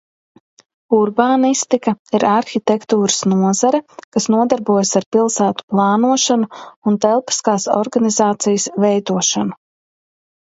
Urbānistika 0.99 1.91
ir 2.19 2.23
arhitektūras 2.29 3.17
nozare, 3.33 3.81
kas 4.17 4.25
nodarbojas 4.35 4.93
ar 4.99 5.05
pilsētu 5.17 5.65
plānošanu 5.73 6.63
un 6.93 6.97
telpiskās 7.05 7.67
organizācijas 7.83 8.67
veidošanu. 8.87 9.55